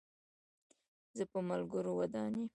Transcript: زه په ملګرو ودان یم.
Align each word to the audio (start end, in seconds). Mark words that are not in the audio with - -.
زه 1.17 1.23
په 1.31 1.39
ملګرو 1.49 1.91
ودان 1.99 2.31
یم. 2.39 2.47